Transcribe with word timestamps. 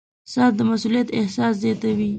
•ساعت 0.33 0.53
د 0.57 0.61
مسؤولیت 0.69 1.07
احساس 1.19 1.53
زیاتوي. 1.63 2.09